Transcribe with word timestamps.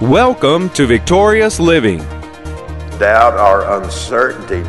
Welcome 0.00 0.70
to 0.70 0.86
Victorious 0.86 1.58
Living. 1.58 1.98
Doubt 3.00 3.34
or 3.34 3.82
uncertainty 3.82 4.60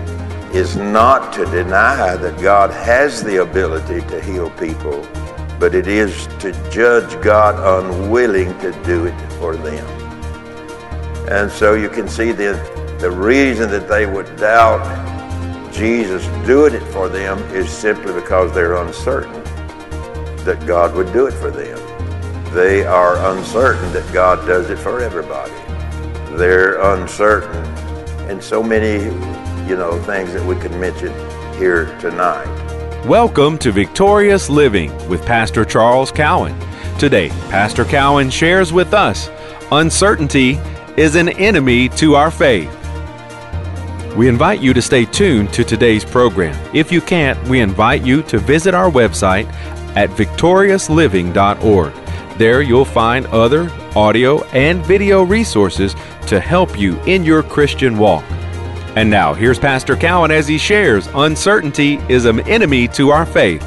is 0.57 0.75
not 0.75 1.31
to 1.33 1.45
deny 1.45 2.15
that 2.15 2.41
God 2.41 2.71
has 2.71 3.23
the 3.23 3.43
ability 3.43 4.01
to 4.07 4.19
heal 4.23 4.49
people, 4.49 5.07
but 5.59 5.75
it 5.75 5.85
is 5.85 6.25
to 6.39 6.51
judge 6.71 7.21
God 7.23 7.83
unwilling 7.83 8.57
to 8.57 8.71
do 8.83 9.05
it 9.05 9.31
for 9.33 9.55
them. 9.55 9.85
And 11.29 11.51
so 11.51 11.75
you 11.75 11.89
can 11.89 12.07
see 12.07 12.31
the, 12.31 12.53
the 12.99 13.11
reason 13.11 13.69
that 13.69 13.87
they 13.87 14.07
would 14.07 14.35
doubt 14.37 14.81
Jesus 15.71 16.25
doing 16.47 16.73
it 16.73 16.85
for 16.91 17.07
them 17.07 17.37
is 17.55 17.69
simply 17.69 18.13
because 18.13 18.51
they're 18.55 18.77
uncertain 18.77 19.43
that 20.43 20.65
God 20.65 20.95
would 20.95 21.13
do 21.13 21.27
it 21.27 21.33
for 21.33 21.51
them. 21.51 21.77
They 22.53 22.83
are 22.83 23.15
uncertain 23.31 23.93
that 23.93 24.11
God 24.11 24.47
does 24.47 24.71
it 24.71 24.79
for 24.79 25.01
everybody. 25.01 25.53
They're 26.35 26.81
uncertain 26.95 27.63
in 28.27 28.41
so 28.41 28.63
many, 28.63 29.03
you 29.69 29.75
know, 29.75 30.01
things 30.01 30.33
that 30.33 30.43
we 30.43 30.55
could 30.55 30.71
mention 30.71 31.13
here 31.59 31.95
tonight. 31.99 32.47
Welcome 33.05 33.59
to 33.59 33.71
Victorious 33.71 34.49
Living 34.49 34.91
with 35.07 35.23
Pastor 35.27 35.63
Charles 35.63 36.11
Cowan. 36.11 36.59
Today, 36.97 37.29
Pastor 37.51 37.85
Cowan 37.85 38.31
shares 38.31 38.73
with 38.73 38.95
us 38.95 39.29
uncertainty 39.71 40.53
is 40.97 41.13
an 41.13 41.29
enemy 41.29 41.87
to 41.89 42.15
our 42.15 42.31
faith. 42.31 42.75
We 44.15 44.27
invite 44.27 44.59
you 44.59 44.73
to 44.73 44.81
stay 44.81 45.05
tuned 45.05 45.53
to 45.53 45.63
today's 45.63 46.03
program. 46.03 46.57
If 46.73 46.91
you 46.91 46.99
can't, 46.99 47.39
we 47.47 47.59
invite 47.59 48.03
you 48.03 48.23
to 48.23 48.39
visit 48.39 48.73
our 48.73 48.89
website 48.89 49.45
at 49.95 50.09
victoriousliving.org. 50.09 52.08
There 52.39 52.61
you'll 52.61 52.85
find 52.85 53.25
other 53.27 53.69
audio 53.97 54.45
and 54.51 54.81
video 54.85 55.23
resources 55.23 55.93
to 56.27 56.39
help 56.39 56.79
you 56.79 56.97
in 57.01 57.25
your 57.25 57.43
Christian 57.43 57.97
walk. 57.97 58.23
And 58.95 59.09
now, 59.09 59.33
here's 59.33 59.59
Pastor 59.59 59.97
Cowan 59.97 60.31
as 60.31 60.47
he 60.47 60.57
shares 60.57 61.09
uncertainty 61.15 61.95
is 62.07 62.23
an 62.23 62.39
enemy 62.47 62.87
to 62.87 63.09
our 63.09 63.25
faith. 63.25 63.61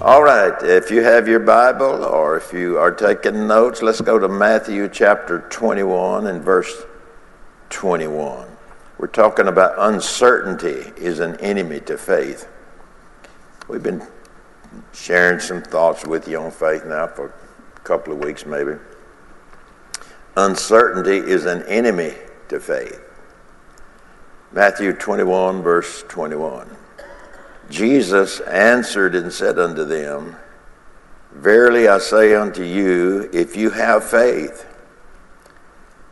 All 0.00 0.22
right, 0.22 0.54
if 0.62 0.88
you 0.88 1.02
have 1.02 1.26
your 1.26 1.40
Bible 1.40 2.04
or 2.04 2.36
if 2.36 2.52
you 2.52 2.78
are 2.78 2.92
taking 2.92 3.48
notes, 3.48 3.82
let's 3.82 4.00
go 4.00 4.16
to 4.16 4.28
Matthew 4.28 4.88
chapter 4.88 5.40
21 5.50 6.28
and 6.28 6.40
verse 6.44 6.84
21. 7.70 8.46
We're 8.98 9.08
talking 9.08 9.48
about 9.48 9.74
uncertainty 9.78 10.92
is 10.96 11.18
an 11.18 11.34
enemy 11.40 11.80
to 11.80 11.98
faith. 11.98 12.46
We've 13.66 13.82
been 13.82 14.06
sharing 14.92 15.40
some 15.40 15.62
thoughts 15.62 16.06
with 16.06 16.28
you 16.28 16.38
on 16.38 16.50
faith 16.50 16.84
now 16.84 17.06
for 17.06 17.34
a 17.76 17.80
couple 17.80 18.12
of 18.12 18.18
weeks, 18.18 18.46
maybe. 18.46 18.72
Uncertainty 20.36 21.16
is 21.16 21.46
an 21.46 21.62
enemy 21.64 22.14
to 22.48 22.60
faith. 22.60 23.00
Matthew 24.52 24.92
21, 24.92 25.62
verse 25.62 26.04
21. 26.08 26.68
Jesus 27.68 28.40
answered 28.40 29.14
and 29.14 29.32
said 29.32 29.58
unto 29.58 29.84
them, 29.84 30.36
Verily 31.32 31.88
I 31.88 31.98
say 31.98 32.34
unto 32.34 32.62
you, 32.62 33.28
if 33.32 33.56
you 33.56 33.70
have 33.70 34.04
faith, 34.04 34.66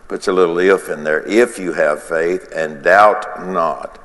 puts 0.09 0.29
a 0.29 0.33
little 0.33 0.59
if 0.59 0.89
in 0.89 1.05
there, 1.05 1.23
if 1.27 1.59
you 1.59 1.73
have 1.73 2.03
faith 2.03 2.53
and 2.55 2.83
doubt 2.83 3.47
not, 3.47 3.99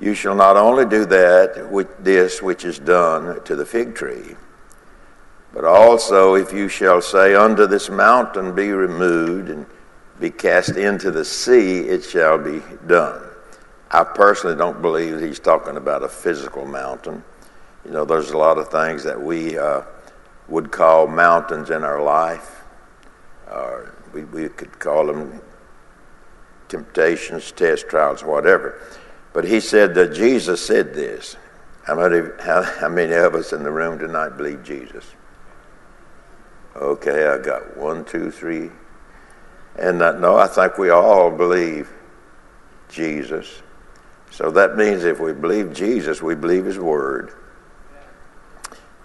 you 0.00 0.14
shall 0.14 0.34
not 0.34 0.56
only 0.56 0.86
do 0.86 1.04
that 1.06 1.70
with 1.70 2.02
this 2.02 2.40
which 2.40 2.64
is 2.64 2.78
done 2.78 3.42
to 3.44 3.54
the 3.54 3.66
fig 3.66 3.94
tree, 3.94 4.34
but 5.52 5.64
also 5.64 6.34
if 6.34 6.52
you 6.52 6.68
shall 6.68 7.02
say 7.02 7.34
unto 7.34 7.66
this 7.66 7.90
mountain, 7.90 8.54
Be 8.54 8.70
removed 8.70 9.50
and 9.50 9.66
be 10.18 10.30
cast 10.30 10.76
into 10.76 11.10
the 11.10 11.24
sea, 11.24 11.80
it 11.80 12.02
shall 12.02 12.38
be 12.38 12.62
done. 12.86 13.22
I 13.90 14.04
personally 14.04 14.56
don't 14.56 14.80
believe 14.80 15.20
he's 15.20 15.40
talking 15.40 15.76
about 15.76 16.02
a 16.02 16.08
physical 16.08 16.64
mountain. 16.64 17.24
You 17.84 17.90
know, 17.90 18.04
there's 18.04 18.30
a 18.30 18.38
lot 18.38 18.58
of 18.58 18.68
things 18.68 19.02
that 19.04 19.20
we 19.20 19.58
uh, 19.58 19.82
would 20.48 20.70
call 20.70 21.06
mountains 21.06 21.70
in 21.70 21.82
our 21.82 22.02
life. 22.02 22.62
Uh, 23.48 23.80
we, 24.12 24.24
we 24.24 24.48
could 24.48 24.78
call 24.78 25.06
them 25.06 25.40
temptations, 26.68 27.50
tests, 27.52 27.84
trials, 27.88 28.22
whatever. 28.22 28.80
But 29.32 29.44
he 29.44 29.60
said 29.60 29.94
that 29.94 30.14
Jesus 30.14 30.64
said 30.64 30.94
this. 30.94 31.36
How 31.84 31.94
many, 31.94 32.28
how, 32.40 32.62
how 32.62 32.88
many 32.88 33.12
of 33.14 33.34
us 33.34 33.52
in 33.52 33.62
the 33.62 33.70
room 33.70 33.98
tonight 33.98 34.36
believe 34.36 34.62
Jesus? 34.62 35.04
Okay, 36.76 37.26
I 37.26 37.38
got 37.38 37.76
one, 37.76 38.04
two, 38.04 38.30
three. 38.30 38.70
And 39.76 40.02
uh, 40.02 40.18
no, 40.18 40.36
I 40.36 40.46
think 40.46 40.78
we 40.78 40.90
all 40.90 41.30
believe 41.30 41.90
Jesus. 42.88 43.62
So 44.30 44.50
that 44.50 44.76
means 44.76 45.04
if 45.04 45.20
we 45.20 45.32
believe 45.32 45.72
Jesus, 45.72 46.22
we 46.22 46.34
believe 46.34 46.64
his 46.64 46.78
word. 46.78 47.32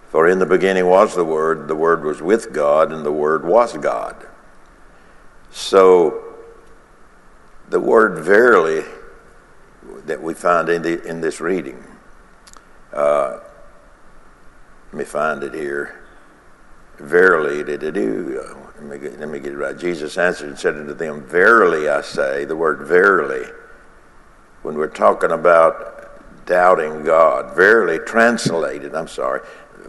For 0.09 0.29
in 0.29 0.39
the 0.39 0.45
beginning 0.45 0.85
was 0.85 1.15
the 1.15 1.25
Word, 1.25 1.67
the 1.67 1.75
Word 1.75 2.05
was 2.05 2.21
with 2.21 2.53
God, 2.53 2.93
and 2.93 3.05
the 3.05 3.11
Word 3.11 3.43
was 3.43 3.75
God. 3.77 4.25
So 5.51 6.35
the 7.69 7.79
word 7.79 8.19
verily 8.19 8.83
that 10.05 10.21
we 10.21 10.33
find 10.33 10.69
in, 10.69 10.81
the, 10.81 11.03
in 11.03 11.21
this 11.21 11.41
reading. 11.41 11.83
Uh, 12.93 13.39
let 14.91 14.97
me 14.99 15.03
find 15.03 15.43
it 15.43 15.53
here. 15.53 16.01
Verily, 16.97 17.63
did 17.63 17.83
it 17.83 17.93
do? 17.93 18.41
Let 18.75 18.83
me, 18.83 18.97
get, 18.97 19.19
let 19.19 19.29
me 19.29 19.39
get 19.39 19.53
it 19.53 19.57
right. 19.57 19.77
Jesus 19.77 20.17
answered 20.17 20.49
and 20.49 20.57
said 20.57 20.75
unto 20.75 20.93
them, 20.93 21.21
Verily 21.23 21.89
I 21.89 22.01
say, 22.01 22.45
the 22.45 22.55
word 22.55 22.87
verily, 22.87 23.45
when 24.61 24.75
we're 24.75 24.87
talking 24.87 25.31
about 25.31 26.45
doubting 26.45 27.03
God, 27.03 27.55
verily 27.55 27.99
translated, 27.99 28.95
I'm 28.95 29.07
sorry, 29.07 29.41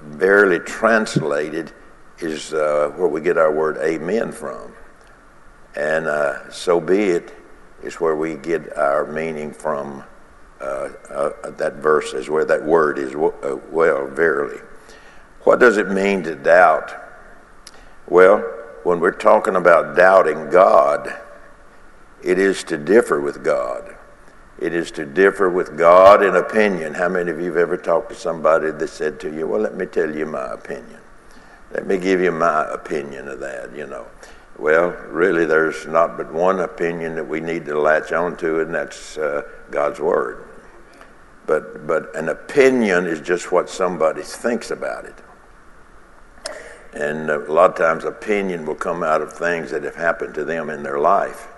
verily 0.03 0.59
translated 0.59 1.72
is 2.19 2.55
uh, 2.55 2.93
where 2.97 3.09
we 3.09 3.21
get 3.21 3.38
our 3.38 3.53
word 3.53 3.76
amen 3.78 4.32
from. 4.32 4.75
And 5.76 6.06
uh, 6.06 6.50
so 6.50 6.81
be 6.81 7.10
it 7.10 7.34
is 7.86 8.00
where 8.00 8.16
we 8.16 8.34
get 8.34 8.76
our 8.76 9.06
meaning 9.06 9.52
from. 9.52 10.02
Uh, 10.60 10.91
uh, 11.10 11.50
that 11.50 11.74
verse 11.74 12.12
is 12.14 12.28
where 12.28 12.44
that 12.44 12.64
word 12.64 12.98
is, 12.98 13.14
uh, 13.14 13.56
well, 13.70 14.06
verily. 14.08 14.60
What 15.44 15.60
does 15.60 15.76
it 15.76 15.91
mean 15.91 16.22
to 16.25 16.34
doubt? 16.34 16.94
Well, 18.08 18.38
when 18.82 19.00
we're 19.00 19.12
talking 19.12 19.56
about 19.56 19.96
doubting 19.96 20.50
God, 20.50 21.14
it 22.22 22.38
is 22.38 22.64
to 22.64 22.76
differ 22.78 23.20
with 23.20 23.44
God. 23.44 23.94
It 24.58 24.72
is 24.72 24.91
to 24.92 25.04
differ 25.04 25.50
with 25.50 25.76
God 25.76 26.25
in 26.25 26.34
opinion. 26.34 26.94
How 26.94 27.08
many 27.08 27.30
of 27.30 27.38
you 27.38 27.46
have 27.46 27.58
ever 27.58 27.76
talked 27.76 28.08
to 28.08 28.14
somebody 28.14 28.70
that 28.70 28.88
said 28.88 29.20
to 29.20 29.32
you, 29.32 29.46
Well, 29.46 29.60
let 29.60 29.76
me 29.76 29.86
tell 29.86 30.12
you 30.12 30.25
my 30.25 30.52
opinion? 30.54 30.98
Let 31.72 31.86
me 31.86 31.98
give 31.98 32.20
you 32.20 32.32
my 32.32 32.64
opinion 32.72 33.28
of 33.28 33.41
that, 33.41 33.76
you 33.76 33.86
know. 33.86 34.06
Well, 34.59 34.91
really, 35.09 35.44
there's 35.44 35.87
not 35.87 36.17
but 36.17 36.33
one 36.33 36.61
opinion 36.61 37.15
that 37.17 37.28
we 37.28 37.41
need 37.41 37.67
to 37.67 37.78
latch 37.78 38.12
on 38.12 38.37
to, 38.39 38.61
and 38.61 38.75
that's 38.75 39.19
uh, 39.19 39.43
God's 39.71 40.00
Word. 40.00 40.49
But, 41.47 41.87
but 41.87 42.15
an 42.17 42.31
opinion 42.31 43.06
is 43.06 43.21
just 43.21 43.53
what 43.53 43.69
somebody 43.69 44.22
thinks 44.22 44.71
about 44.71 45.05
it. 45.05 45.15
And 46.94 47.31
a 47.31 47.39
lot 47.53 47.71
of 47.71 47.77
times, 47.77 48.05
opinion 48.05 48.65
will 48.65 48.75
come 48.75 49.03
out 49.03 49.21
of 49.21 49.33
things 49.33 49.71
that 49.72 49.84
have 49.84 49.94
happened 49.94 50.34
to 50.34 50.44
them 50.44 50.71
in 50.71 50.83
their 50.83 50.99
life. 50.99 51.49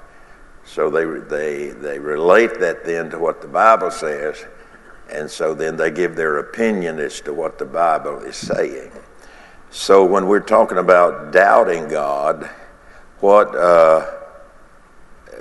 So 0.65 0.91
they, 0.91 1.05
they, 1.05 1.69
they 1.69 1.99
relate 2.01 2.59
that 2.59 2.85
then 2.85 3.11
to 3.11 3.19
what 3.19 3.41
the 3.41 3.49
Bible 3.49 3.93
says, 3.93 4.45
and 5.09 5.31
so 5.31 5.55
then 5.55 5.77
they 5.77 5.93
give 5.93 6.17
their 6.17 6.39
opinion 6.39 6.99
as 6.99 7.21
to 7.23 7.33
what 7.33 7.59
the 7.59 7.65
Bible 7.65 8.19
is 8.19 8.37
saying. 8.37 8.91
So 9.71 10.05
when 10.05 10.27
we're 10.27 10.41
talking 10.41 10.79
about 10.79 11.33
doubting 11.33 11.89
God, 11.89 12.51
what 13.21 13.55
uh, 13.55 14.19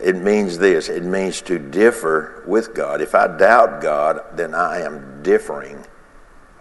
it 0.01 0.15
means 0.15 0.57
this 0.57 0.89
it 0.89 1.03
means 1.03 1.41
to 1.44 1.59
differ 1.59 2.44
with 2.47 2.74
God. 2.74 3.01
If 3.01 3.15
I 3.15 3.27
doubt 3.27 3.81
God, 3.81 4.21
then 4.33 4.53
I 4.53 4.81
am 4.81 5.21
differing 5.24 5.85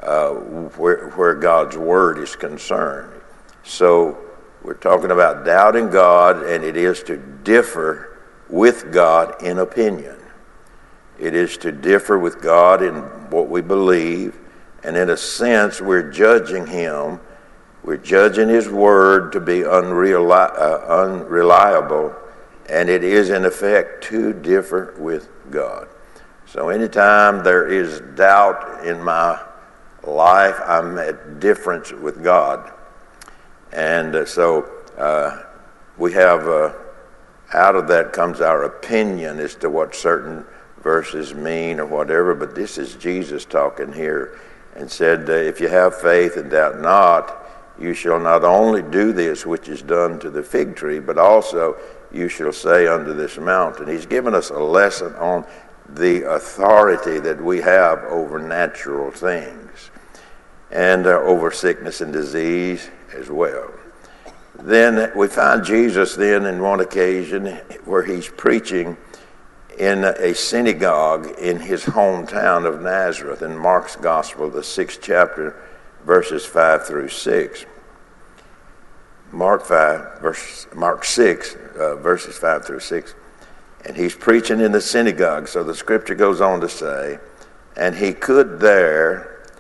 uh, 0.03 0.31
where, 0.31 1.11
where 1.11 1.35
God's 1.35 1.77
word 1.77 2.19
is 2.19 2.37
concerned. 2.37 3.13
So 3.63 4.19
we're 4.63 4.75
talking 4.75 5.11
about 5.11 5.45
doubting 5.45 5.91
God, 5.91 6.43
and 6.43 6.65
it 6.65 6.77
is 6.77 7.03
to 7.05 7.17
differ 7.17 8.19
with 8.49 8.93
God 8.93 9.43
in 9.43 9.59
opinion. 9.59 10.17
It 11.19 11.35
is 11.35 11.57
to 11.59 11.73
differ 11.73 12.19
with 12.19 12.41
God 12.43 12.83
in 12.83 12.97
what 13.31 13.49
we 13.49 13.63
believe, 13.63 14.39
and 14.85 14.97
in 14.97 15.11
a 15.11 15.17
sense, 15.17 15.81
we're 15.81 16.11
judging 16.11 16.67
Him 16.67 17.21
we're 17.87 17.97
judging 17.97 18.49
His 18.49 18.69
Word 18.69 19.31
to 19.33 19.41
be 19.41 19.61
unreli- 19.61 20.59
uh, 20.59 20.85
unreliable, 20.89 22.13
and 22.69 22.89
it 22.89 23.05
is, 23.05 23.31
in 23.31 23.45
effect, 23.45 24.03
to 24.05 24.33
differ 24.33 24.97
with 24.99 25.29
God. 25.53 25.87
So, 26.47 26.69
anytime 26.69 27.45
there 27.45 27.69
is 27.69 28.01
doubt 28.17 28.85
in 28.85 29.01
my 29.01 29.41
life, 30.03 30.57
I'm 30.67 30.99
at 30.99 31.39
difference 31.39 31.93
with 31.93 32.25
God. 32.25 32.73
And 33.73 34.17
uh, 34.17 34.27
so, 34.27 34.69
uh, 34.99 35.45
we 35.97 36.13
have, 36.15 36.49
uh, 36.49 36.73
out 37.55 37.77
of 37.77 37.87
that 37.87 38.13
comes 38.13 38.41
our 38.41 38.65
opinion 38.65 39.39
as 39.39 39.55
to 39.57 39.71
what 39.71 39.95
certain 39.95 40.45
verses 40.83 41.35
mean 41.35 41.79
or 41.79 41.87
whatever, 41.87 42.35
but 42.35 42.57
this 42.57 42.79
is 42.79 42.97
Jesus 42.97 43.45
talking 43.45 43.93
here 43.93 44.41
and 44.75 44.91
said, 44.91 45.29
If 45.29 45.61
you 45.61 45.69
have 45.69 45.95
faith 46.01 46.37
and 46.37 46.51
doubt 46.51 46.81
not, 46.81 47.46
you 47.79 47.95
shall 47.95 48.19
not 48.19 48.45
only 48.45 48.83
do 48.83 49.13
this 49.13 49.45
which 49.45 49.69
is 49.69 49.83
done 49.83 50.19
to 50.21 50.31
the 50.31 50.43
fig 50.43 50.77
tree, 50.77 50.99
but 50.99 51.19
also 51.19 51.77
you 52.13 52.29
shall 52.29 52.53
say 52.53 52.87
unto 52.87 53.13
this 53.13 53.39
mountain. 53.39 53.87
He's 53.89 54.07
given 54.07 54.35
us 54.35 54.51
a 54.51 54.59
lesson 54.59 55.15
on 55.17 55.45
the 55.89 56.29
authority 56.35 57.19
that 57.21 57.43
we 57.43 57.61
have 57.61 58.01
over 58.05 58.39
natural 58.39 59.11
things 59.11 59.91
and 60.71 61.07
uh, 61.07 61.21
over 61.21 61.51
sickness 61.51 62.01
and 62.01 62.13
disease 62.13 62.91
as 63.15 63.31
well. 63.31 63.71
Then 64.63 65.13
we 65.17 65.29
find 65.29 65.65
Jesus 65.65 66.17
then 66.17 66.47
in 66.47 66.61
one 66.61 66.81
occasion 66.81 67.47
where 67.85 68.03
he's 68.03 68.29
preaching 68.29 68.97
in 69.79 70.05
a 70.05 70.35
synagogue 70.35 71.39
in 71.39 71.61
his 71.61 71.85
hometown 71.85 72.67
of 72.67 72.81
Nazareth 72.81 73.43
in 73.43 73.57
Mark's 73.57 73.97
Gospel, 73.97 74.49
the 74.49 74.63
sixth 74.63 75.01
chapter, 75.03 75.57
verses 76.07 76.47
5 76.47 76.87
through 76.87 77.09
6. 77.09 77.67
Mark 79.33 79.67
5, 79.67 80.21
verse, 80.21 80.67
Mark 80.75 81.05
6, 81.05 81.57
uh, 81.79 81.97
verses 81.97 82.39
5 82.39 82.65
through 82.65 82.81
6. 82.81 83.15
And 83.85 83.97
he's 83.97 84.15
preaching 84.15 84.61
in 84.61 84.73
the 84.73 84.81
synagogue. 84.81 85.49
So 85.49 85.65
the 85.65 85.75
scripture 85.75 86.15
goes 86.15 86.41
on 86.41 86.61
to 86.61 86.69
say, 86.69 87.19
And 87.77 87.97
he 87.97 88.13
could 88.13 88.61
there 88.61 89.51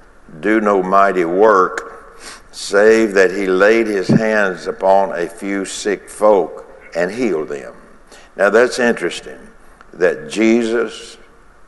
do 0.40 0.60
no 0.60 0.82
mighty 0.82 1.24
work, 1.24 2.16
save 2.52 3.12
that 3.14 3.32
he 3.32 3.46
laid 3.46 3.88
his 3.88 4.08
hands 4.08 4.66
upon 4.66 5.12
a 5.12 5.28
few 5.28 5.64
sick 5.64 6.08
folk 6.08 6.64
and 6.94 7.10
healed 7.10 7.48
them. 7.48 7.74
Now 8.36 8.50
that's 8.50 8.78
interesting 8.78 9.38
that 9.92 10.30
Jesus, 10.30 11.16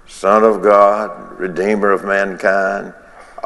Son 0.06 0.44
of 0.44 0.62
God, 0.62 1.38
Redeemer 1.38 1.90
of 1.90 2.04
mankind, 2.04 2.94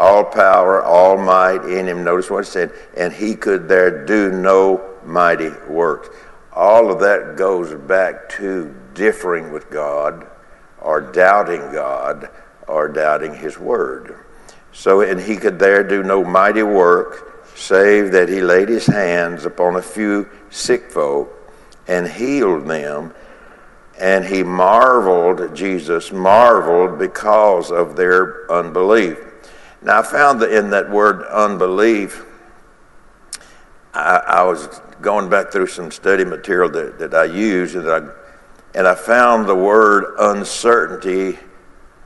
all 0.03 0.25
power, 0.25 0.83
all 0.83 1.17
might 1.17 1.65
in 1.65 1.87
him. 1.87 2.03
Notice 2.03 2.29
what 2.29 2.41
it 2.41 2.47
said, 2.47 2.73
and 2.97 3.13
he 3.13 3.37
could 3.37 3.69
there 3.69 4.05
do 4.05 4.33
no 4.33 4.85
mighty 5.05 5.51
works. 5.69 6.09
All 6.53 6.91
of 6.91 6.99
that 7.01 7.37
goes 7.37 7.73
back 7.87 8.29
to 8.31 8.75
differing 8.95 9.53
with 9.53 9.71
God 9.71 10.27
or 10.81 11.01
doubting 11.01 11.61
God 11.73 12.29
or 12.67 12.89
doubting 12.89 13.33
his 13.33 13.59
word. 13.59 14.25
So, 14.73 15.03
and 15.03 15.21
he 15.21 15.37
could 15.37 15.61
there 15.61 15.85
do 15.85 16.03
no 16.03 16.25
mighty 16.25 16.65
work, 16.65 17.47
save 17.55 18.11
that 18.11 18.29
he 18.29 18.41
laid 18.41 18.69
his 18.69 18.87
hands 18.87 19.45
upon 19.45 19.77
a 19.77 19.83
few 19.83 20.29
sick 20.51 20.91
folk 20.91 21.33
and 21.87 22.09
healed 22.09 22.67
them. 22.67 23.15
And 24.01 24.25
he 24.25 24.43
marveled, 24.43 25.55
Jesus 25.55 26.11
marveled 26.11 26.99
because 26.99 27.71
of 27.71 27.95
their 27.95 28.51
unbelief. 28.51 29.31
Now, 29.84 29.99
I 29.99 30.02
found 30.02 30.40
that 30.40 30.52
in 30.52 30.70
that 30.70 30.90
word 30.90 31.25
unbelief, 31.25 32.25
I, 33.93 34.23
I, 34.26 34.44
was 34.44 34.81
going 35.00 35.29
back 35.29 35.50
through 35.50 35.67
some 35.67 35.90
study 35.90 36.25
material 36.25 36.70
that, 36.70 36.99
that 37.00 37.14
I 37.14 37.25
use, 37.25 37.75
and 37.75 37.90
I, 37.90 38.08
and 38.75 38.87
I 38.87 38.94
found 38.94 39.49
the 39.49 39.56
word 39.56 40.14
uncertainty 40.19 41.38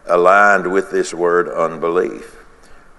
aligned 0.06 0.72
with 0.72 0.90
this 0.90 1.12
word 1.12 1.48
unbelief. 1.48 2.36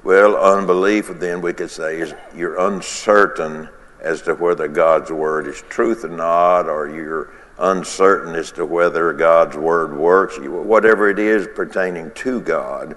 Well, 0.04 0.38
unbelief, 0.38 1.10
then 1.16 1.42
we 1.42 1.54
could 1.54 1.72
say, 1.72 2.00
is 2.00 2.14
you're 2.36 2.60
uncertain 2.60 3.70
as 4.00 4.22
to 4.22 4.36
whether 4.36 4.68
God's 4.68 5.12
word 5.12 5.48
is 5.48 5.64
truth 5.70 6.06
or 6.06 6.10
not, 6.10 6.70
or 6.70 6.88
you're 6.88 7.34
uncertain 7.58 8.36
as 8.36 8.52
to 8.54 8.66
whether 8.66 9.12
God's 9.14 9.58
word 9.58 9.98
works, 9.98 10.38
whatever 10.40 11.10
it 11.10 11.18
is 11.18 11.48
pertaining 11.56 12.12
to 12.12 12.40
God. 12.42 12.96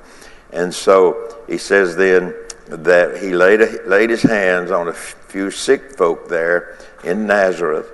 And 0.53 0.75
so 0.75 1.43
he 1.47 1.59
says 1.59 1.97
then 1.97 2.35
that 2.67 3.19
he 3.19 3.33
laid, 3.33 3.61
laid 3.87 4.11
his 4.11 4.23
hands 4.23 4.71
on 4.71 4.89
a 4.89 4.93
few 4.93 5.51
sick 5.51 5.97
folk 5.97 6.29
there 6.29 6.79
in 7.05 7.27
Nazareth, 7.27 7.89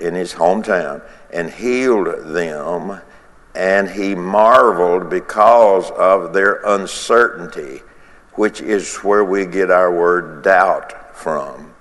in 0.00 0.14
his 0.14 0.34
hometown, 0.34 1.02
and 1.32 1.50
healed 1.50 2.06
them. 2.34 3.00
And 3.54 3.88
he 3.88 4.14
marveled 4.14 5.08
because 5.08 5.90
of 5.92 6.32
their 6.32 6.60
uncertainty, 6.66 7.82
which 8.34 8.60
is 8.60 8.96
where 8.96 9.24
we 9.24 9.46
get 9.46 9.70
our 9.70 9.92
word 9.92 10.42
doubt 10.42 11.16
from. 11.16 11.72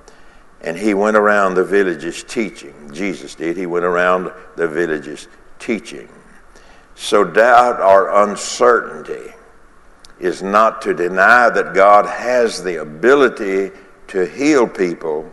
And 0.61 0.77
he 0.77 0.93
went 0.93 1.17
around 1.17 1.55
the 1.55 1.63
villages 1.63 2.23
teaching. 2.23 2.91
Jesus 2.91 3.35
did. 3.35 3.57
He 3.57 3.65
went 3.65 3.85
around 3.85 4.31
the 4.55 4.67
villages 4.67 5.27
teaching. 5.59 6.09
So, 6.95 7.23
doubt 7.23 7.81
or 7.81 8.23
uncertainty 8.23 9.34
is 10.19 10.41
not 10.41 10.81
to 10.83 10.93
deny 10.93 11.49
that 11.49 11.73
God 11.73 12.05
has 12.05 12.63
the 12.63 12.81
ability 12.81 13.71
to 14.07 14.25
heal 14.25 14.67
people, 14.67 15.29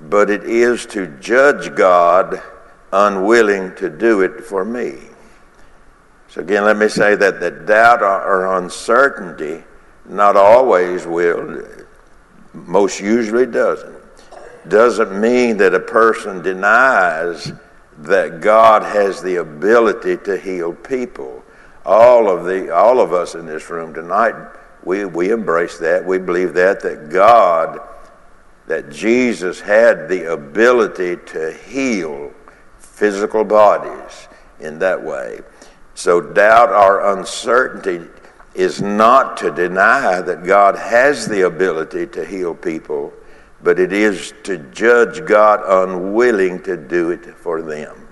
but 0.00 0.30
it 0.30 0.44
is 0.44 0.86
to 0.86 1.06
judge 1.20 1.74
God 1.74 2.42
unwilling 2.92 3.74
to 3.76 3.88
do 3.88 4.22
it 4.22 4.44
for 4.44 4.64
me. 4.64 4.94
So, 6.28 6.40
again, 6.40 6.64
let 6.64 6.76
me 6.76 6.88
say 6.88 7.14
that 7.14 7.38
the 7.38 7.50
doubt 7.50 8.02
or 8.02 8.56
uncertainty 8.56 9.62
not 10.06 10.36
always 10.36 11.06
will, 11.06 11.64
most 12.52 13.00
usually 13.00 13.46
doesn't, 13.46 13.94
doesn't 14.68 15.20
mean 15.20 15.56
that 15.58 15.74
a 15.74 15.80
person 15.80 16.42
denies 16.42 17.52
that 17.98 18.40
God 18.40 18.82
has 18.82 19.22
the 19.22 19.36
ability 19.36 20.16
to 20.24 20.36
heal 20.36 20.72
people 20.72 21.43
all 21.84 22.28
of 22.28 22.44
the 22.44 22.74
all 22.74 23.00
of 23.00 23.12
us 23.12 23.34
in 23.34 23.46
this 23.46 23.68
room 23.68 23.92
tonight 23.92 24.34
we 24.84 25.04
we 25.04 25.30
embrace 25.30 25.78
that. 25.78 26.04
We 26.04 26.18
believe 26.18 26.54
that 26.54 26.80
that 26.80 27.10
god 27.10 27.80
that 28.66 28.90
jesus 28.90 29.60
had 29.60 30.08
the 30.08 30.32
ability 30.32 31.16
to 31.26 31.52
heal 31.52 32.32
physical 32.78 33.44
bodies 33.44 34.28
in 34.60 34.78
that 34.78 35.02
way. 35.02 35.40
So 35.94 36.20
doubt 36.20 36.70
or 36.70 37.18
uncertainty 37.18 38.06
is 38.54 38.80
not 38.80 39.36
to 39.38 39.50
deny 39.50 40.20
that 40.20 40.44
god 40.44 40.76
has 40.76 41.26
the 41.26 41.42
ability 41.42 42.06
to 42.08 42.24
heal 42.24 42.54
people 42.54 43.12
but 43.62 43.78
it 43.78 43.92
is 43.92 44.34
to 44.44 44.58
judge 44.58 45.24
god 45.26 45.60
unwilling 45.66 46.62
to 46.62 46.76
do 46.76 47.10
it 47.10 47.24
for 47.36 47.62
them. 47.62 48.08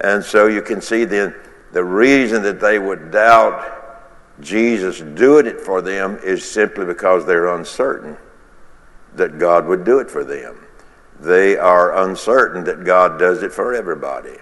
And 0.00 0.24
so 0.24 0.46
you 0.46 0.62
can 0.62 0.80
see 0.80 1.04
then 1.04 1.34
the 1.72 1.84
reason 1.84 2.42
that 2.42 2.60
they 2.60 2.78
would 2.78 3.10
doubt 3.10 3.80
Jesus 4.40 5.00
doing 5.00 5.46
it 5.46 5.60
for 5.60 5.80
them 5.80 6.18
is 6.22 6.48
simply 6.48 6.84
because 6.84 7.24
they're 7.26 7.54
uncertain 7.54 8.16
that 9.14 9.38
God 9.38 9.66
would 9.66 9.84
do 9.84 9.98
it 9.98 10.10
for 10.10 10.24
them. 10.24 10.66
They 11.20 11.56
are 11.56 12.04
uncertain 12.04 12.64
that 12.64 12.84
God 12.84 13.18
does 13.18 13.42
it 13.42 13.52
for 13.52 13.74
everybody. 13.74 14.36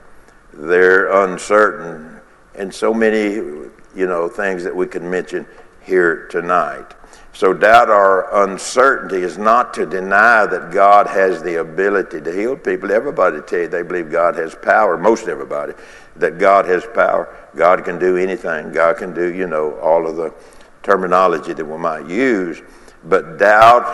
They're 0.52 1.24
uncertain 1.24 2.20
and 2.54 2.74
so 2.74 2.92
many, 2.92 3.34
you 3.34 3.72
know, 3.94 4.28
things 4.28 4.64
that 4.64 4.74
we 4.74 4.86
can 4.86 5.08
mention 5.08 5.46
here 5.82 6.26
tonight. 6.28 6.94
So, 7.40 7.54
doubt 7.54 7.88
or 7.88 8.28
uncertainty 8.44 9.22
is 9.22 9.38
not 9.38 9.72
to 9.72 9.86
deny 9.86 10.44
that 10.44 10.72
God 10.72 11.06
has 11.06 11.42
the 11.42 11.60
ability 11.60 12.20
to 12.20 12.30
heal 12.30 12.54
people. 12.54 12.92
Everybody 12.92 13.40
tell 13.40 13.60
you 13.60 13.68
they 13.68 13.80
believe 13.80 14.10
God 14.10 14.36
has 14.36 14.54
power, 14.54 14.98
most 14.98 15.26
everybody, 15.26 15.72
that 16.16 16.36
God 16.36 16.66
has 16.66 16.84
power. 16.94 17.34
God 17.56 17.82
can 17.82 17.98
do 17.98 18.18
anything. 18.18 18.72
God 18.72 18.98
can 18.98 19.14
do, 19.14 19.32
you 19.32 19.46
know, 19.46 19.78
all 19.78 20.06
of 20.06 20.16
the 20.16 20.34
terminology 20.82 21.54
that 21.54 21.64
we 21.64 21.78
might 21.78 22.06
use. 22.10 22.60
But 23.04 23.38
doubt 23.38 23.86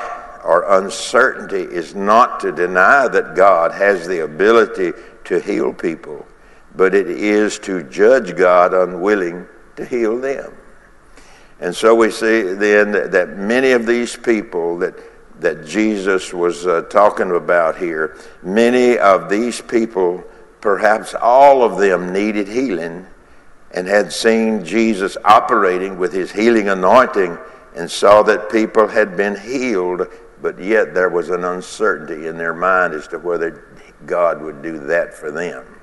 or 0.45 0.81
uncertainty 0.81 1.73
is 1.73 1.95
not 1.95 2.41
to 2.41 2.51
deny 2.51 3.07
that 3.07 3.37
God 3.37 3.71
has 3.71 4.09
the 4.09 4.25
ability 4.25 4.91
to 5.23 5.39
heal 5.39 5.73
people, 5.73 6.27
but 6.75 6.97
it 6.97 7.09
is 7.09 7.61
to 7.61 7.85
judge 7.85 8.35
God 8.35 8.75
unwilling 8.75 9.47
to 9.77 9.85
heal 9.85 10.19
them. 10.19 10.53
And 11.61 11.75
so 11.75 11.95
we 11.95 12.11
see 12.11 12.43
then 12.43 12.93
that 12.93 13.37
many 13.39 13.73
of 13.73 13.87
these 13.87 14.17
people 14.17 14.79
that, 14.79 14.95
that 15.41 15.67
Jesus 15.67 16.33
was 16.33 16.67
uh, 16.67 16.83
talking 16.83 17.31
about 17.31 17.79
here, 17.79 18.17
many 18.43 18.99
of 18.99 19.31
these 19.31 19.61
people, 19.61 20.23
perhaps 20.61 21.15
all 21.15 21.63
of 21.63 21.79
them, 21.79 22.13
needed 22.13 22.49
healing 22.49 23.07
and 23.73 23.87
had 23.87 24.13
seen 24.13 24.65
Jesus 24.65 25.17
operating 25.25 25.99
with 25.99 26.13
his 26.13 26.31
healing 26.31 26.69
anointing 26.69 27.39
and 27.75 27.91
saw 27.91 28.23
that 28.23 28.51
people 28.51 28.87
had 28.87 29.17
been 29.17 29.39
healed, 29.39 30.07
but 30.41 30.59
yet 30.59 30.95
there 30.95 31.11
was 31.11 31.31
an 31.31 31.45
uncertainty 31.45 32.27
in 32.27 32.39
their 32.39 32.55
mind 32.55 32.95
as 32.95 33.09
to 33.09 33.19
whether 33.19 33.65
God 34.07 34.43
would 34.43 34.63
do 34.63 34.79
that 34.79 35.15
for 35.15 35.31
them. 35.31 35.76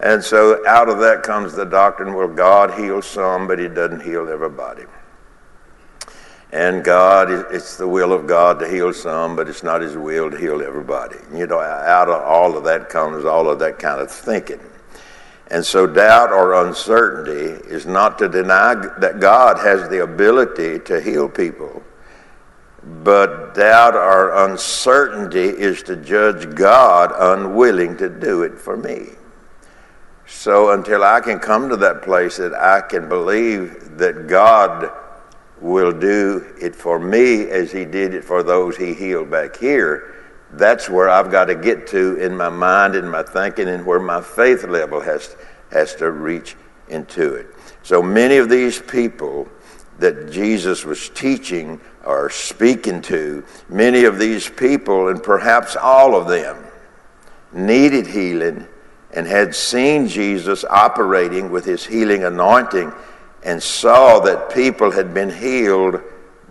And 0.00 0.22
so 0.22 0.64
out 0.66 0.88
of 0.88 1.00
that 1.00 1.22
comes 1.22 1.54
the 1.54 1.64
doctrine 1.64 2.14
well, 2.14 2.28
God 2.28 2.78
heals 2.78 3.06
some, 3.06 3.48
but 3.48 3.58
He 3.58 3.68
doesn't 3.68 4.02
heal 4.02 4.28
everybody. 4.28 4.84
And 6.50 6.82
God, 6.82 7.30
it's 7.52 7.76
the 7.76 7.86
will 7.86 8.12
of 8.12 8.26
God 8.26 8.58
to 8.60 8.68
heal 8.68 8.94
some, 8.94 9.36
but 9.36 9.48
it's 9.48 9.62
not 9.62 9.82
His 9.82 9.96
will 9.96 10.30
to 10.30 10.36
heal 10.36 10.62
everybody. 10.62 11.16
You 11.34 11.46
know, 11.46 11.60
out 11.60 12.08
of 12.08 12.22
all 12.22 12.56
of 12.56 12.64
that 12.64 12.88
comes 12.88 13.24
all 13.24 13.50
of 13.50 13.58
that 13.58 13.78
kind 13.78 14.00
of 14.00 14.10
thinking. 14.10 14.60
And 15.50 15.64
so, 15.64 15.86
doubt 15.86 16.30
or 16.30 16.66
uncertainty 16.66 17.66
is 17.68 17.86
not 17.86 18.18
to 18.18 18.28
deny 18.28 18.74
that 18.98 19.18
God 19.18 19.58
has 19.58 19.88
the 19.88 20.02
ability 20.02 20.78
to 20.80 21.00
heal 21.00 21.28
people, 21.28 21.82
but 23.02 23.54
doubt 23.54 23.94
or 23.94 24.46
uncertainty 24.46 25.40
is 25.40 25.82
to 25.84 25.96
judge 25.96 26.54
God 26.54 27.12
unwilling 27.18 27.96
to 27.96 28.08
do 28.08 28.42
it 28.42 28.58
for 28.58 28.76
me. 28.76 29.08
So, 30.30 30.72
until 30.72 31.04
I 31.04 31.20
can 31.20 31.38
come 31.38 31.70
to 31.70 31.76
that 31.78 32.02
place 32.02 32.36
that 32.36 32.52
I 32.52 32.82
can 32.82 33.08
believe 33.08 33.96
that 33.96 34.26
God 34.26 34.92
will 35.58 35.90
do 35.90 36.54
it 36.60 36.76
for 36.76 36.98
me 36.98 37.48
as 37.48 37.72
He 37.72 37.86
did 37.86 38.12
it 38.12 38.22
for 38.22 38.42
those 38.42 38.76
He 38.76 38.92
healed 38.92 39.30
back 39.30 39.56
here, 39.56 40.14
that's 40.52 40.90
where 40.90 41.08
I've 41.08 41.30
got 41.30 41.46
to 41.46 41.54
get 41.54 41.86
to 41.88 42.16
in 42.16 42.36
my 42.36 42.50
mind 42.50 42.94
and 42.94 43.10
my 43.10 43.22
thinking 43.22 43.68
and 43.68 43.86
where 43.86 43.98
my 43.98 44.20
faith 44.20 44.64
level 44.64 45.00
has, 45.00 45.34
has 45.72 45.94
to 45.96 46.10
reach 46.10 46.56
into 46.88 47.34
it. 47.34 47.46
So 47.82 48.02
many 48.02 48.36
of 48.36 48.50
these 48.50 48.82
people 48.82 49.48
that 49.98 50.30
Jesus 50.30 50.84
was 50.84 51.08
teaching 51.08 51.80
or 52.04 52.28
speaking 52.28 53.00
to, 53.02 53.44
many 53.70 54.04
of 54.04 54.18
these 54.18 54.48
people, 54.48 55.08
and 55.08 55.22
perhaps 55.22 55.74
all 55.74 56.14
of 56.14 56.28
them, 56.28 56.66
needed 57.50 58.06
healing 58.06 58.68
and 59.18 59.26
had 59.26 59.52
seen 59.52 60.06
Jesus 60.06 60.64
operating 60.70 61.50
with 61.50 61.64
his 61.64 61.84
healing 61.84 62.22
anointing 62.22 62.92
and 63.42 63.60
saw 63.60 64.20
that 64.20 64.54
people 64.54 64.92
had 64.92 65.12
been 65.12 65.28
healed, 65.28 66.00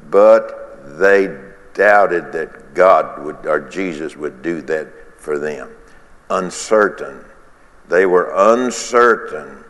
but 0.09 1.00
they 1.00 1.33
doubted 1.74 2.33
that 2.33 2.74
God 2.74 3.24
would 3.24 3.45
or 3.45 3.62
Jesus 3.69 4.17
would 4.17 4.41
do 4.41 4.62
that 4.63 4.89
for 5.15 5.39
them. 5.39 5.69
Uncertain. 6.29 7.24
They 7.88 8.05
were 8.05 8.33
uncertain 8.36 9.63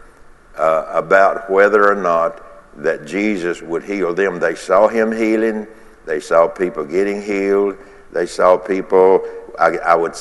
uh, 0.57 0.85
about 0.91 1.51
whether 1.51 1.87
or 1.87 2.01
not 2.01 2.81
that 2.81 3.05
Jesus 3.05 3.61
would 3.61 3.83
heal 3.83 4.15
them. 4.15 4.39
They 4.39 4.55
saw 4.55 4.87
him 4.87 5.11
healing, 5.11 5.67
they 6.07 6.19
saw 6.19 6.47
people 6.47 6.83
getting 6.83 7.21
healed, 7.21 7.77
they 8.11 8.25
saw 8.25 8.57
people, 8.57 9.23
I, 9.59 9.77
I 9.77 9.93
would 9.93 10.15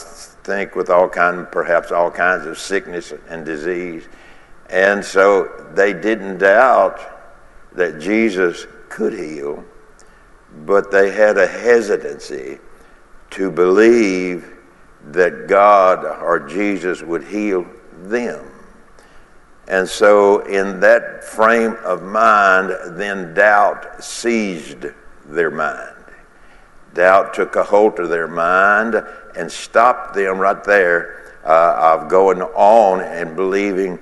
think, 0.47 0.77
with 0.77 0.89
all 0.89 1.09
kind, 1.09 1.51
perhaps 1.51 1.91
all 1.91 2.11
kinds 2.11 2.47
of 2.47 2.57
sickness 2.57 3.13
and 3.29 3.45
disease. 3.45 4.09
And 4.71 5.05
so 5.05 5.67
they 5.75 5.93
didn't 5.93 6.39
doubt 6.39 7.01
that 7.73 8.01
Jesus 8.01 8.67
could 8.89 9.13
heal, 9.13 9.65
but 10.65 10.91
they 10.91 11.11
had 11.11 11.37
a 11.37 11.47
hesitancy 11.47 12.59
to 13.31 13.51
believe 13.51 14.57
that 15.09 15.49
God 15.49 16.05
or 16.23 16.41
Jesus 16.41 17.03
would 17.03 17.25
heal 17.25 17.67
them. 18.05 18.53
And 19.69 19.89
so, 19.89 20.41
in 20.47 20.79
that 20.81 21.25
frame 21.25 21.77
of 21.85 22.03
mind, 22.03 22.73
then 22.97 23.35
doubt 23.35 24.03
seized 24.03 24.87
their 25.27 25.51
mind. 25.51 25.96
Doubt 26.97 27.35
took 27.35 27.57
a 27.57 27.63
hold 27.63 28.01
of 28.01 28.09
their 28.09 28.27
mind 28.27 28.95
and 29.37 29.53
stopped 29.53 30.15
them 30.15 30.39
right 30.39 30.65
there 30.65 31.35
uh, 31.45 31.99
of 32.01 32.09
going 32.09 32.41
on 32.41 33.03
and 33.03 33.37
believing 33.37 33.99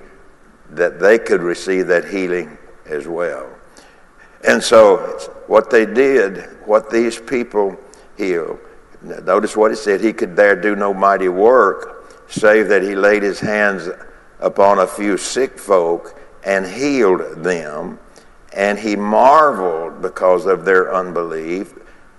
that 0.69 0.97
they 0.97 1.19
could 1.19 1.41
receive 1.41 1.87
that 1.87 2.05
healing 2.05 2.57
as 2.85 3.05
well. 3.05 3.49
And 4.47 4.63
so, 4.63 4.97
what 5.47 5.69
they 5.69 5.85
did, 5.85 6.37
what 6.65 6.89
these 6.89 7.19
people 7.19 7.77
healed, 8.15 8.59
notice 9.01 9.57
what 9.57 9.71
it 9.71 9.77
said 9.77 9.99
he 9.99 10.13
could 10.13 10.37
there 10.37 10.55
do 10.55 10.77
no 10.77 10.93
mighty 10.93 11.27
work, 11.27 12.09
save 12.29 12.69
that 12.69 12.81
he 12.81 12.95
laid 12.95 13.23
his 13.23 13.41
hands 13.41 13.89
upon 14.39 14.79
a 14.79 14.87
few 14.87 15.17
sick 15.17 15.59
folk 15.59 16.17
and 16.45 16.65
healed 16.65 17.43
them. 17.43 17.99
And 18.53 18.79
he 18.79 18.95
marveled 18.95 20.01
because 20.01 20.45
of 20.45 20.63
their 20.63 20.95
unbelief. 20.95 21.73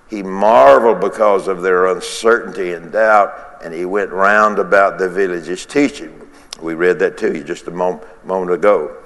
He 0.09 0.23
marveled 0.23 1.01
because 1.01 1.49
of 1.49 1.63
their 1.63 1.87
uncertainty 1.87 2.73
and 2.73 2.93
doubt, 2.93 3.61
and 3.65 3.75
he 3.75 3.85
went 3.85 4.11
round 4.11 4.59
about 4.59 4.99
the 4.99 5.09
villages 5.09 5.67
teaching. 5.67 6.29
We 6.61 6.75
read 6.75 6.99
that 7.01 7.19
to 7.19 7.37
you 7.37 7.43
just 7.43 7.67
a 7.67 7.71
moment, 7.71 8.05
moment 8.25 8.53
ago. 8.53 8.97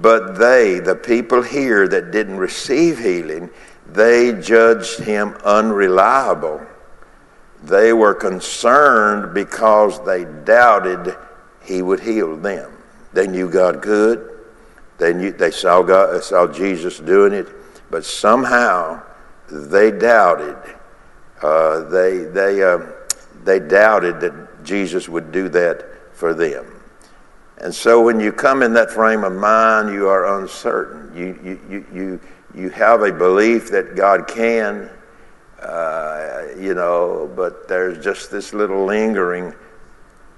But 0.00 0.38
they, 0.38 0.78
the 0.78 0.94
people 0.94 1.42
here 1.42 1.88
that 1.88 2.10
didn't 2.10 2.38
receive 2.38 2.98
healing, 2.98 3.50
they 3.86 4.32
judged 4.40 5.00
him 5.00 5.36
unreliable. 5.44 6.64
They 7.62 7.92
were 7.92 8.14
concerned 8.14 9.34
because 9.34 10.04
they 10.04 10.24
doubted 10.24 11.16
he 11.62 11.82
would 11.82 12.00
heal 12.00 12.36
them. 12.36 12.72
They 13.12 13.26
knew 13.26 13.50
God 13.50 13.82
could. 13.82 14.38
They 14.98 15.12
knew 15.12 15.32
they 15.32 15.50
saw 15.50 15.82
God, 15.82 16.22
saw 16.22 16.46
Jesus 16.46 16.98
doing 16.98 17.32
it, 17.32 17.48
but 17.90 18.04
somehow 18.04 19.02
they 19.50 19.90
doubted. 19.90 20.56
Uh, 21.42 21.80
they 21.88 22.24
they 22.24 22.62
uh, 22.62 22.78
they 23.44 23.60
doubted 23.60 24.20
that 24.20 24.64
Jesus 24.64 25.08
would 25.08 25.32
do 25.32 25.48
that 25.50 25.86
for 26.12 26.34
them. 26.34 26.76
And 27.58 27.74
so 27.74 28.02
when 28.02 28.20
you 28.20 28.32
come 28.32 28.62
in 28.62 28.74
that 28.74 28.90
frame 28.90 29.24
of 29.24 29.32
mind, 29.32 29.90
you 29.90 30.08
are 30.08 30.40
uncertain. 30.40 31.16
You, 31.16 31.38
you, 31.42 31.60
you, 31.70 31.86
you, 31.94 32.20
you 32.54 32.68
have 32.70 33.02
a 33.02 33.12
belief 33.12 33.70
that 33.70 33.96
God 33.96 34.28
can, 34.28 34.90
uh, 35.60 36.42
you 36.58 36.74
know, 36.74 37.32
but 37.34 37.66
there's 37.66 38.04
just 38.04 38.30
this 38.30 38.52
little 38.52 38.84
lingering 38.84 39.54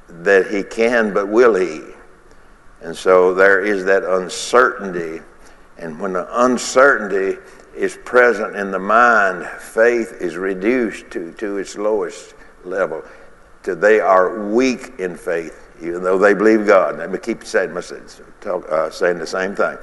that 0.08 0.46
He 0.46 0.62
can, 0.62 1.12
but 1.12 1.26
will 1.28 1.56
He? 1.56 1.82
And 2.82 2.96
so 2.96 3.34
there 3.34 3.64
is 3.64 3.84
that 3.86 4.04
uncertainty. 4.04 5.20
And 5.76 5.98
when 5.98 6.12
the 6.12 6.44
uncertainty 6.44 7.40
is 7.78 7.98
present 8.04 8.56
in 8.56 8.70
the 8.70 8.78
mind, 8.78 9.46
faith 9.46 10.16
is 10.20 10.36
reduced 10.36 11.10
to, 11.12 11.32
to 11.32 11.58
its 11.58 11.76
lowest 11.76 12.34
level. 12.64 13.02
To 13.62 13.74
they 13.74 14.00
are 14.00 14.44
weak 14.46 14.92
in 14.98 15.16
faith 15.16 15.68
even 15.82 16.02
though 16.02 16.18
they 16.18 16.34
believe 16.34 16.66
God. 16.66 16.98
Let 16.98 17.10
me 17.10 17.18
keep 17.18 17.44
saying, 17.44 17.76
uh, 17.76 18.90
saying 18.90 19.18
the 19.18 19.26
same 19.26 19.54
thing. 19.54 19.78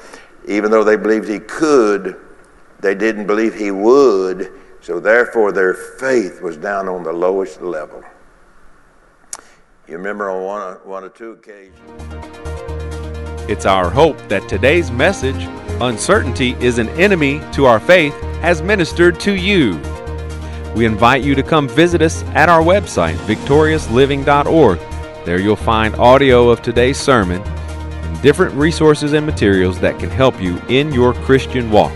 Even 0.48 0.72
though 0.72 0.84
they 0.84 0.96
believed 0.96 1.28
He 1.28 1.40
could, 1.40 2.20
they 2.80 2.96
didn't 2.96 3.28
believe 3.28 3.56
He 3.56 3.72
would, 3.72 4.52
so 4.82 5.00
therefore 5.00 5.52
their 5.52 5.74
faith 5.74 6.42
was 6.42 6.58
down 6.58 6.88
on 6.88 7.04
the 7.04 7.14
lowest 7.14 7.62
level. 7.62 8.04
You 9.88 9.98
remember 9.98 10.30
on 10.30 10.44
one, 10.44 10.74
one 10.84 11.04
or 11.04 11.10
two 11.10 11.32
occasions. 11.32 11.80
It's 13.48 13.66
our 13.66 13.90
hope 13.90 14.18
that 14.28 14.48
today's 14.50 14.92
message, 14.92 15.48
Uncertainty 15.82 16.56
is 16.60 16.78
an 16.78 16.90
Enemy 16.90 17.42
to 17.54 17.66
Our 17.66 17.80
Faith, 17.80 18.14
has 18.42 18.62
ministered 18.62 19.20
to 19.22 19.34
you. 19.34 19.80
We 20.76 20.86
invite 20.86 21.24
you 21.24 21.36
to 21.36 21.44
come 21.44 21.68
visit 21.68 22.02
us 22.02 22.24
at 22.36 22.50
our 22.50 22.62
website, 22.62 23.16
victoriousliving.org 23.26 24.80
there 25.26 25.40
you'll 25.40 25.56
find 25.56 25.96
audio 25.96 26.50
of 26.50 26.62
today's 26.62 27.00
sermon 27.00 27.42
and 27.42 28.22
different 28.22 28.54
resources 28.54 29.14
and 29.14 29.26
materials 29.26 29.80
that 29.80 30.00
can 30.00 30.12
help 30.12 30.40
you 30.40 30.62
in 30.70 30.94
your 30.94 31.14
Christian 31.14 31.72
walk. 31.72 31.92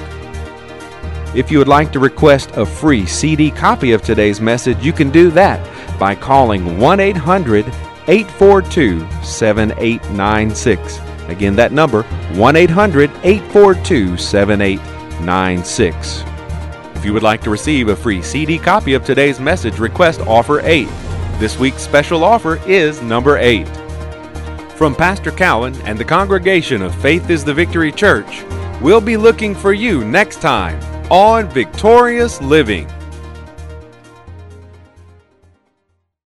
If 1.36 1.52
you 1.52 1.60
would 1.60 1.68
like 1.68 1.92
to 1.92 2.00
request 2.00 2.50
a 2.56 2.66
free 2.66 3.06
CD 3.06 3.52
copy 3.52 3.92
of 3.92 4.02
today's 4.02 4.42
message, 4.42 4.84
you 4.84 4.92
can 4.92 5.12
do 5.12 5.30
that 5.32 5.60
by 6.00 6.16
calling 6.16 6.80
1 6.80 7.00
800 7.00 7.68
842 8.08 9.08
7896. 9.22 11.09
Again, 11.30 11.56
that 11.56 11.72
number 11.72 12.04
1 12.34 12.56
800 12.56 13.10
842 13.24 14.18
7896. 14.18 16.24
If 16.96 17.06
you 17.06 17.14
would 17.14 17.24
like 17.24 17.42
to 17.44 17.50
receive 17.50 17.88
a 17.88 17.96
free 17.96 18.22
CD 18.22 18.60
copy 18.60 18.94
of 18.94 19.06
today's 19.06 19.40
message, 19.40 19.80
request 19.80 20.20
offer 20.22 20.60
8. 20.62 20.88
This 21.40 21.58
week's 21.58 21.82
special 21.82 22.26
offer 22.26 22.58
is 22.68 23.02
number 23.02 23.38
8. 23.38 23.66
From 24.76 24.96
Pastor 24.96 25.32
Cowan 25.32 25.76
and 25.82 25.98
the 25.98 26.06
congregation 26.06 26.82
of 26.82 26.94
Faith 27.02 27.30
is 27.30 27.46
the 27.46 27.54
Victory 27.54 27.92
Church, 27.92 28.44
we'll 28.82 29.02
be 29.02 29.18
looking 29.18 29.56
for 29.56 29.74
you 29.74 30.04
next 30.04 30.42
time 30.42 30.80
on 31.10 31.48
Victorious 31.50 32.42
Living. 32.42 32.88